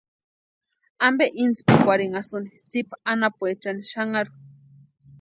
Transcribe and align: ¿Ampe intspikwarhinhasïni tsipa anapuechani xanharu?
¿Ampe 1.07 1.25
intspikwarhinhasïni 1.43 2.49
tsipa 2.69 2.95
anapuechani 3.11 3.81
xanharu? 3.91 4.31